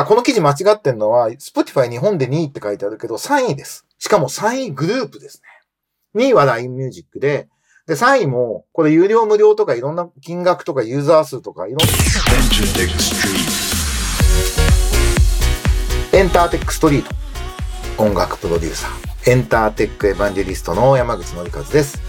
[0.00, 3.86] あ、この記事間違ってんのは、Spotify 日本で2位って書いてあるけど、3位です。
[3.98, 5.42] しかも3位グループです
[6.14, 6.22] ね。
[6.22, 7.48] 2位は LINE Music で、
[7.86, 11.84] で、3位も、これ有料無料とかいろんな金額とかユーザー数とかいろんな。
[16.12, 18.02] エンターテックストリート。
[18.02, 19.30] 音楽プロデューサー。
[19.30, 22.00] エンターテックエヴァンジェリストの山口のりかずです。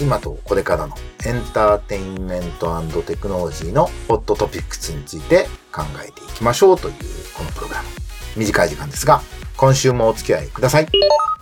[0.00, 6.94] 今とこれからのエンターテインメントテクノロジーのホットトピックスについて考えていきましょうという
[7.34, 7.88] このプログラム。
[8.36, 9.22] 短い時間ですが、
[9.56, 10.88] 今週もお付き合いください。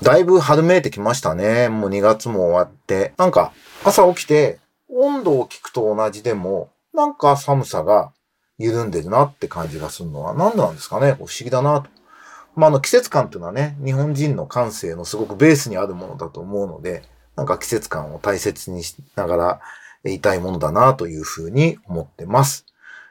[0.03, 1.69] だいぶ春めいてきましたね。
[1.69, 3.13] もう2月も終わって。
[3.17, 3.53] なんか
[3.85, 8.13] 朝起きて温度を聞くと同じでもなんか寒さが
[8.59, 11.13] 緩んでるなって感じがするのは何なんですかね？
[11.13, 11.91] 不思議だなと。
[12.57, 17.03] まあ、あの季節感っていうのはね、日本人の感性のすごくベースにあるものだと思うので、
[17.37, 19.61] なんか季節感を大切にしながら
[20.05, 22.67] 言いたいものだなというふうに思ってます。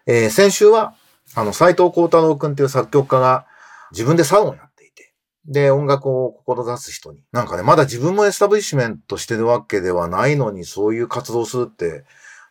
[0.06, 0.94] えー、先週は、
[1.36, 3.46] あの、斎藤幸太郎くんっていう作曲家が
[3.92, 5.14] 自分でサロンをやっていて、
[5.46, 12.04] で、音楽を志す人に、なんかね、まだ自分も establishment してるわけではないのに、そういう活動するって、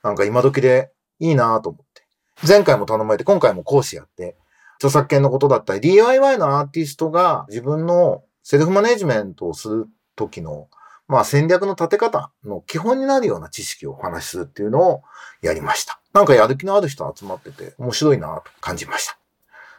[0.03, 2.03] なんか今時でいいなと思って。
[2.47, 4.37] 前回も頼まれて、今回も講師やって、
[4.77, 10.69] 著作権のことだったり、DIY のアーティストが自分のセルフマネジメントをする時の
[11.09, 15.03] まあ戦略の立て方の基本になるような知識をお話しするっていうのを
[15.43, 16.01] やりました。
[16.13, 19.19] なんかやる気のある人集まってて面白いなと感じました。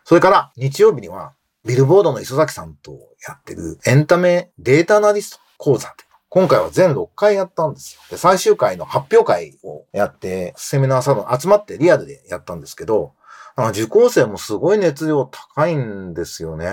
[0.03, 1.33] それから日曜日には
[1.65, 2.91] ビルボードの磯崎さんと
[3.27, 8.01] やってるエンタメデータアナリスト講座って今回は全6回やったんですよ。
[8.11, 13.13] で、最終回の発表会をやって、セミナーサロン集まってリアルでやったんですけど、
[13.71, 16.67] 受講生もすごい熱量高いんですよね。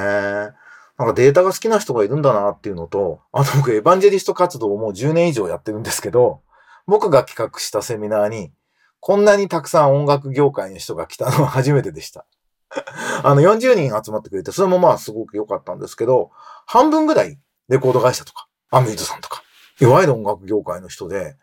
[0.99, 6.41] なんかデータが好きな人がいるんだなっていうのと、あと僕エヴァンジェリスト活動をもう10年以上やってるんですけど、
[6.87, 8.53] 僕が企画したセミナーに、
[9.01, 12.25] こんなにたくさん音楽業界の人が来たのは初めてでした。
[13.23, 16.31] あの、40人集まってくれて、それもまあすごく良かったんですけど、
[16.67, 17.39] 半分ぐらい
[17.69, 19.43] レコード会社とか、アミューズさんとか、
[19.81, 21.37] いわゆる音楽業界の人で、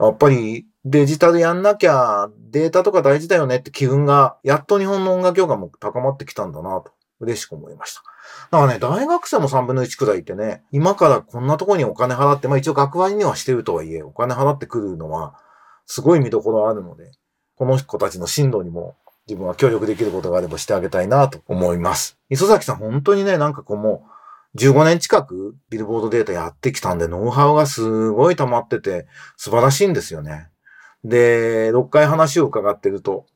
[0.00, 8.02] やっぱりデジタルやんなきゃデータとか大事だよねって気分が、やっと日本の音楽業界も高まってきたんだなと、嬉しく思いました。
[8.50, 15.34] だからね、大学生も3分の1くらいいてね、今からこんなとこにお金払って、まあ一応学割にはしてるとはいえ、お金払ってくるのは、
[15.86, 17.10] すごい見どころあるので、
[17.56, 18.96] この子たちの進路にも
[19.26, 22.18] 自分は協力できることがあればしてあげたいなと思います。
[22.30, 24.04] 磯崎さん本当にね、なんかこうも
[24.54, 30.48] う、15年近くビルボードデータやってきたんで、ノウハウがすごい溜まってて、素晴らしいんですよね。
[31.04, 33.26] で、6回話を伺ってると、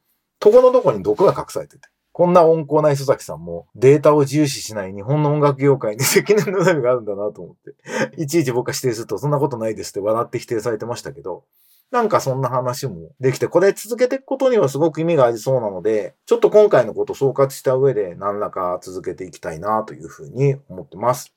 [0.40, 1.91] ところどこに毒が隠されてて。
[2.12, 11.44] こんな温厚な磯崎さんもデータを重視しない日本の音楽業界に積年の恨みがあるんだなと思って、いちいち僕が否定するとそんなことないですって笑って否定されてましたけど、
[11.90, 21.34] なんかそんな話もできて、これ続けていくことにはすごく意味がありそうなので、ちょっと今回のことを総括した上で何らか続けていきたいなというふうに思ってます。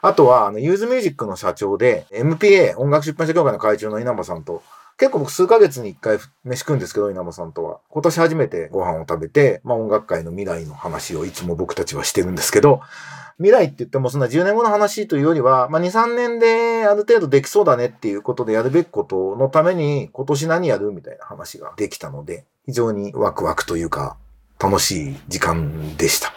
[0.00, 4.62] あとは、あの、ユーズミュージックの社長で、MPA、音楽出版社協会の会長の稲葉さんと
[4.98, 7.78] 結構僕数ヶ月に一回飯食うんですけど、稲葉さんとは。
[7.88, 12.80] 今年初めてご飯を食べて、まあ音楽界の未来の話をいつも僕たちはしてるんですけど、
[13.36, 24.16] 未来って言ってもそんな10年後の話というよりは、まあ2、3年である程度できそうだねっていうことでやるべきことのために今年何やるみたいな話ができたので、非常にワクワクというか
[24.58, 26.32] 楽しい時間でした。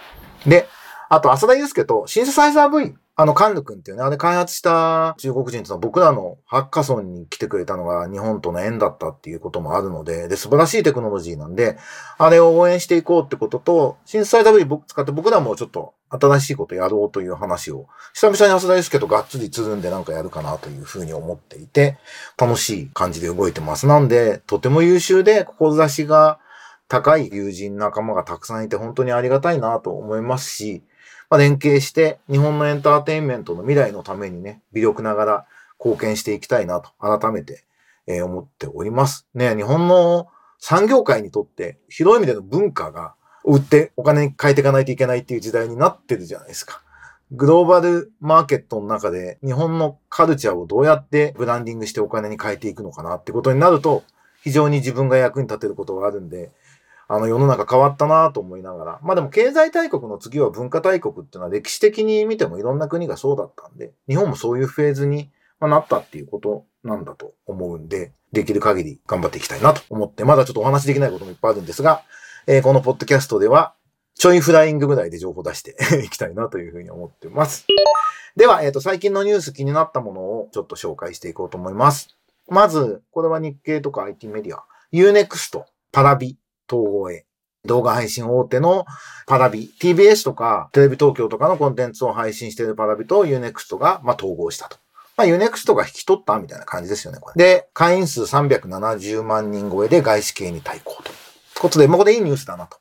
[0.46, 0.68] で、
[1.10, 11.78] あと浅田祐介とシンセサイザー V あの、カンヌ君っていうね、あれ開発した中国人っていうのは僕らのハッカソンに来てくれたのが日本との縁だったっていうこともあるので、で、素晴らしいテクノロジーなんで、
[12.18, 22.00] あれを応援していこうってことと、震災ために僕使って僕らもちょっと新しいことやろうという話を、久々に浅田祐介とがっつりつるんでなんかやるかなというふうに思っていて、
[22.40, 23.86] 楽しい感じで動いてます。
[23.86, 26.40] なんで、とても優秀で、志が
[26.88, 30.82] 高い友人仲間がたくさんいて本当にありがたいなと思いますし、
[31.32, 35.46] まあ、連携して日本のエンターテインメントの未来のためにね、微力ながら
[35.80, 37.64] 貢献していきたいなと改めて、
[38.06, 39.26] えー、思っております。
[39.34, 40.28] ね、日本の
[40.60, 43.16] 産業界にとって広い意味での文化が
[43.46, 46.84] 売ってお金に変えていかないといけないっていう時代になってるじゃないですか。
[47.32, 54.04] グローバルマーケットの中で日本のカルチャーをどうやってブランディングしてお金に変えていくのかなってことになると
[54.44, 56.52] 非常に自分が役に立てることがあるんで、
[57.14, 59.00] あの世の中変わったなと思いながら。
[59.04, 65.30] まあでも経済大国の次は文化大国っていうのは歴史的に見てもいろんな国がそうだったんで、日本もそういうフェーズに
[65.60, 72.04] なったっていうことなんだと思うんで、できる限り頑張っていきたいなと思って、まだちょっとお話できないこともいっぱいあるんですが、
[72.48, 73.74] えー、このポッドキャストでは、
[74.16, 75.76] ちょいフライングぐらいで情報出して
[76.06, 77.68] いきたいなというふうに思ってます。
[78.38, 82.16] では、えっ、ー、と、最近のニュース気になったものをちょっと紹介していこうと思います。
[82.48, 84.64] まず、これは日経とか IT メディア、
[84.94, 86.38] Unext、パラビ、
[86.72, 87.26] 統合へ。
[87.66, 88.86] 動画配信大手の
[89.28, 94.78] パラビ、TBS とかテレビ東京とかのコンテンツを配信しているパラビと Unext が、まあ、統合したと。
[95.16, 97.44] まあ、Unext が引き取ったみたいな感じですよね、これ。
[97.44, 101.12] で、会員数370万人超えで外資系に対抗と。
[101.60, 102.78] ことで、まあ、これいいニュースだなと。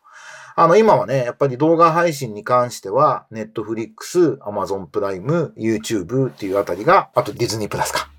[0.57, 8.10] あの、今はね、やっぱり動画配信に関しては、Netflix、Amazon プライム、YouTube っていうあたりが、あとディズニープラスか。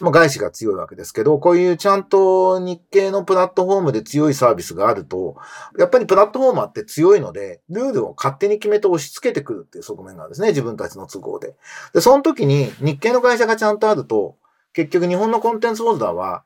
[0.00, 5.36] まあ、外資が強いわけですけど、こういうちゃんと日系のプラットフォームで強いサービスがあると、
[5.78, 11.56] やっぱりプラットフォーマーって強いので、ルールを勝手に決めて押し付けてくるっていう側面があるんですね、自分たちの都合で。
[11.94, 14.36] で、その時に日系の会社がちゃんとあると、
[14.74, 16.44] 結局日本のコンテンツホルダーは、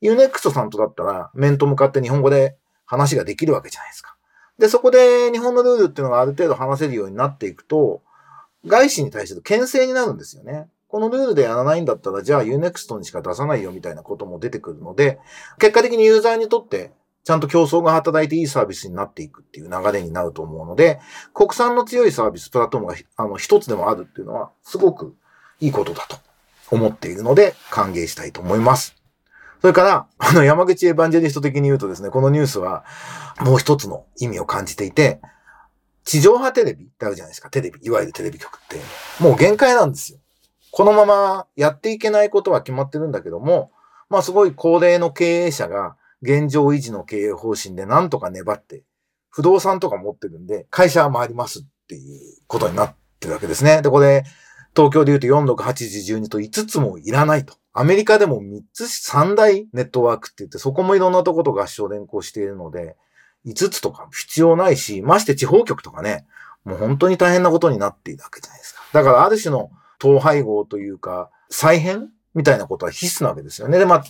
[0.00, 2.56] Unext さんとだったら面と向かって日本語で
[2.86, 4.16] 話ができるわけじゃないですか。
[4.58, 8.02] で、そこで日本のルールっていうのがある程度話せるようになっていくと、
[8.66, 10.68] 外資に対しての牽制になるんですよね。
[10.92, 15.20] このルールでやらないんだったら、じゃあ Unext にしか出さないよみたいなことも出てくるので、
[15.58, 16.92] 結果的にユーザーにとって
[17.24, 21.00] ちゃんと競争が働いていいサービスになっていくっていう流れになると思うので、
[21.32, 25.16] 国産の強いサービス、プラットフォームがあの一つでもあるっていうのは、すごく
[25.60, 26.18] いいことだと
[26.70, 28.94] 思っているので、歓迎したいと思います。
[29.62, 32.84] それから、あの、山口エヴァンジェリスト的に言うとですね、このニュースは、
[33.40, 35.22] もう一つの意味を感じていて、
[36.04, 38.78] 地上波テレビってあるじゃないですか、テレビ、いわゆるテレビ局って。
[39.22, 40.18] もう限界なんですよ。
[40.72, 43.72] このままやっていけないことは決まってるんだけども、
[44.08, 48.82] まあすごい高齢の経営者が現状維持の経営方針でなんとか粘って、
[49.28, 53.82] 不動産とか持ってるんで、会社は回りますっていうことになってるわけですね。
[53.82, 54.24] で、これ、
[54.74, 57.54] 東京で言うと4、6、8時、12と5つもいらないと。
[57.74, 62.96] アメリカでも3つ、3大ネットワークって言って、そこもいろんなとこと合唱連行しているので、
[63.44, 66.26] 5つとか必要ないし、まして地方局とかね、
[66.64, 68.80] もう本当に大変なことになっているわけじゃないですか。
[68.92, 69.70] だからある種の
[70.02, 73.78] 統廃合というか、再編みたいなことは必須なわけですよね。
[73.78, 74.04] で、まあ、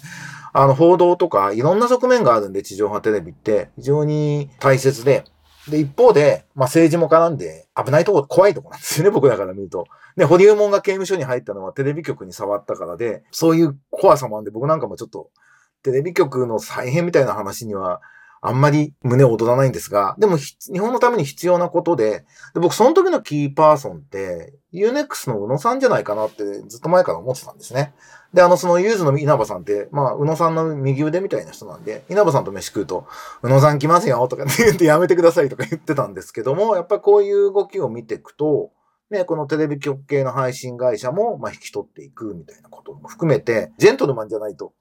[0.55, 5.25] あの、報道とかいろんな側面があるんで、地上波テレビって非常に大切で、
[5.69, 9.87] で、一方で、まあ政治も絡んで危ないとこ、怖いとこなんですよね、 僕だから見ると。
[10.17, 15.31] で、ホリエモンが刑務所に入ったのはテレビ局に触ったからで、そういう怖さもあるんで、僕なんかもちょっと、
[15.83, 18.01] テレビ局の再編みたいな話には、
[18.45, 22.25] あんまり胸を躍らないんですが、でも日本のために必要なことで、
[22.55, 27.95] で僕その時のキーパーソンって、UNEX の宇野さんじゃないかなってずっと前から思ってたんですね。
[28.35, 33.07] で、あの、そのユーズの稲葉さんって、まあ、宇野さんの右腕みたいな人なんで、稲葉さんと飯食うと、
[33.43, 38.73] 宇野さん来ますよとかって言ってやめてくださいとか言ってたんですけども、やっぱこういう動きを見ていくと、
[39.11, 44.73] ね、このテレビ局系の配信会社も、まあ、引き取っていくみたいなことも含めて、ジェントルマンじゃないと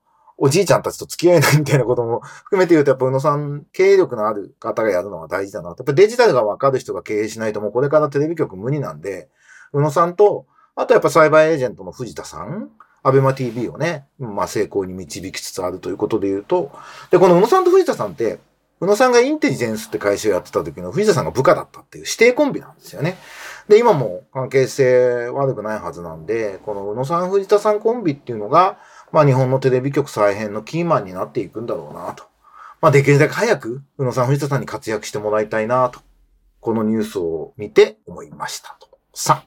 [0.43, 5.69] おじいちゃんたちと付き合えないみたいなことも含めて言うと、やっぱ宇野さん、経営力のある方がやるのは大事だな。
[5.69, 9.29] やっぱデジタルがわかる人が経営しないともうこれからテレビ局無理なんで、
[9.71, 12.71] 宇野さんと、あとやっぱサイバーエージェントの藤田さん、
[13.03, 16.71] アベマ TV をね、まあ成功に導きつつあるということで言うと、
[17.11, 18.39] で、この宇野さんと藤田さんって、
[18.79, 23.15] 宇野さんがインテリジェンスって会社をやってた時の藤田さんが部下だったっていう指定コンビなんですよね。
[23.67, 28.79] で、今も関係性悪くないはずなんで、この宇野さん藤田さんコンビっていうのが、
[29.11, 32.23] まあ日本のテレビ局再編のキーマンになっていくんだろうなと。
[32.81, 35.99] まあできるだけ早く、宇野さん、藤田さんに活躍してもらいたいなと。
[36.59, 38.89] このニュースを見て思いましたと。
[39.13, 39.43] さ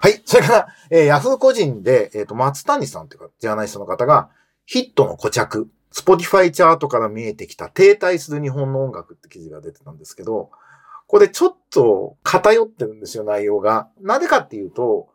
[0.00, 0.20] はい。
[0.24, 4.28] それから、えー、ヤフー個人で、えっ、ー、と、松谷さんというか、ジャーナリストの方が、
[4.66, 10.50] ヒットの固着、 Spotify チャートから見えてきた停滞する日本の音楽って記事が出てたんですけど、
[11.06, 13.88] これちょっと偏ってるんですよ、内容が。
[14.00, 15.08] なぜかっていうと、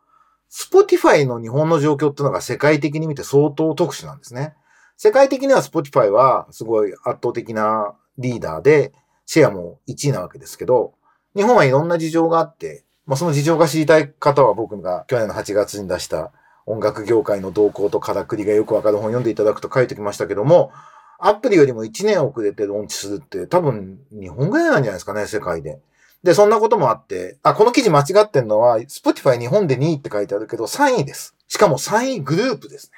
[0.50, 4.56] Spotify の日本の状況っていうのが世界的に見て相当特殊なんですね。
[4.98, 8.92] 世界的には Spotify はすごい圧倒的なリーダーで、
[9.26, 10.94] シェアも1位なわけですけど、
[11.36, 16.32] 日本はいろんな事情があって、まあ、その事情が知りたい方は僕が去年の8月に出した
[16.66, 20.72] 音楽業界の動向とからくりがよくわかる本を読んでいただくと書いてきましたけども、
[21.20, 25.80] アプリよりも1年遅れてローンチするって多分日本ぐらいなんじゃないですかね、世界で。
[26.24, 31.36] で、そんなこともあって、あ、この記事間違ってんのは、Spotify 日本で2位って書いてあるけど、3位です。
[31.48, 32.92] しかも3位グループです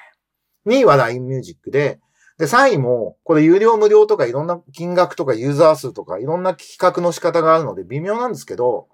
[0.66, 0.74] ね。
[0.74, 2.00] 2位は LINE Music で、
[2.38, 8.88] で、3位も、これ有料無料とかいろんな金額とかユーザー数とかいろんな企画の仕方があるので微妙なんですけど、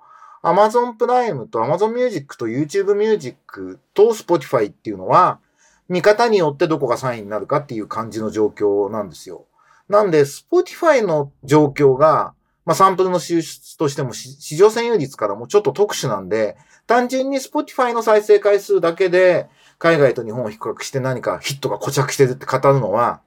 [0.44, 5.40] Amazon プライムと Amazon Music と YouTube Music と Spotify っていうのは、
[5.88, 9.46] 見方によってどこが3位になるかっていう感じの状況なんですよ。
[9.88, 12.34] なんで、Spotify の状況が
[12.68, 19.48] まあ、サンプルの収出としても市場占有率からもちょっと特殊なんで、単純に Spotify の再生回数だけで、
[19.80, 23.22] 海外と日本を比較して何かヒットが固着してるって語るのは、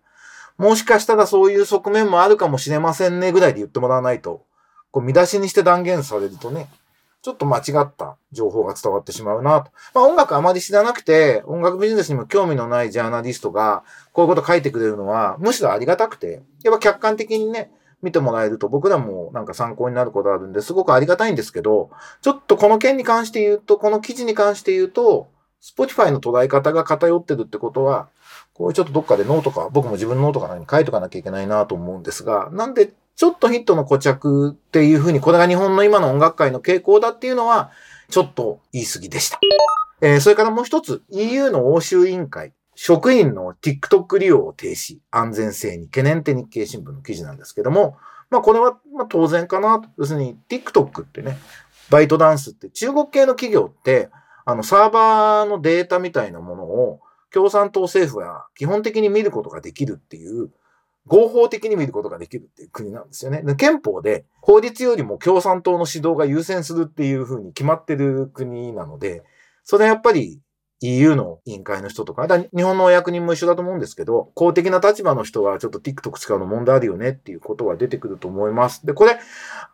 [0.58, 4.44] もしかしたらそういう側面もあるかもしれませんねぐらいで言ってもらわないと、
[4.90, 6.68] こう見出しにして断言されるとね、
[7.22, 9.70] ちょっと間違った情報が伝わってしまうなと。
[9.94, 17.70] まあ音楽あまり知らなくて、音楽ビジネスにも興味のないジャーナリストが、こういうこと書いてくれるのは、むしろありがたくて、やっぱ客観的にね、
[18.02, 21.90] 見てもらえると僕らもなんか参考になることあるんですごくありがたいんですけど、
[22.22, 25.28] ちょっとこの件に関して言うと、この記事に関して言うと、
[25.62, 28.08] Spotify の捉え方が偏ってるってことは、
[28.54, 37.70] こうちょっとどっかでノートか、僕も自分のノートか何に書いとかなきゃいけないなと思うんですが、なんでちょっとヒットの固着っていうふうに、これが日本の今の音楽界の傾向だっていうのは、
[38.10, 39.38] ちょっと言い過ぎでした。
[40.00, 47.98] えー、それからもう一つ、EU の欧州委員会、職員の TikTok 利用を停止、安全性に懸念って日経新聞の記事なんですけども、
[48.30, 49.82] まあこれはま当然かな。
[49.98, 51.36] 要するに TikTok ってね、
[51.90, 54.08] バイトダンスって中国系の企業って、
[54.46, 60.48] あのサーバーのデータみたいなものを共産党政府は基本的に見ることができるっていう、
[61.04, 63.42] 合法的に見ることができるっていう国なんですよね。
[63.56, 69.22] 憲法で法律よりも共産党の指導が優先するっていうふうに決まってる国なので、
[69.64, 70.40] それはやっぱり
[70.80, 78.86] EU の委員会の人とか、日本のお役人も一緒だと思うんですけど、公的な立場の人はちょっと TikTok 使うの問題あるよねっていうことは出てくると思います。
[78.86, 79.18] で、これ、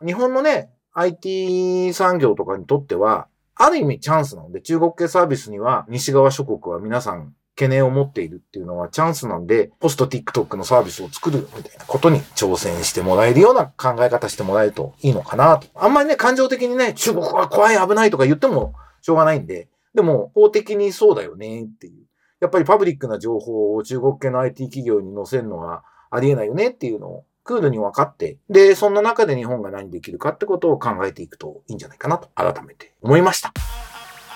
[0.04, 15.66] 日本のね、IT 産業とかにとっては、ある意味チャンスなので、中国系サービスには西側諸国は皆さん懸念を持っているっていうのはチャンスなんで、ポスト TikTok のサービスを作るみたいなことに挑戦してもらえるような考え方してもらえるといいのかなと。
[15.74, 22.04] あんまりね、感情的にね、中国は怖い危ないとか言ってもしょうがないんで、でも、法的にそうだよねっていう。
[22.38, 33.52] やっぱりパブリックな情報を中国系の IT 企業に載せるのはありえないよねっていうのをクールに分かって、で、そんな中で日本が何できるかってことを考えていくといいんじゃないかなと改めて思いました。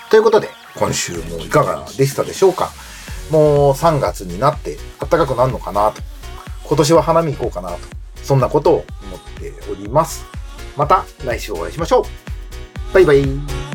[0.09, 2.71] ということで、今週もいかがでしたでしょうか？
[3.29, 6.01] もう3月になって暖かくなるのかなと。
[6.65, 7.77] 今年は花見行こうかなと。
[8.15, 10.25] そんなことを思っております。
[10.75, 12.93] また来週お会いしましょう。
[12.93, 13.70] バイバイ。